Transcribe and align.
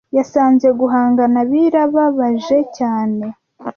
Yasanze 0.17 0.67
guhangana 0.79 1.39
birababaje 1.51 2.57
cyane. 2.77 3.23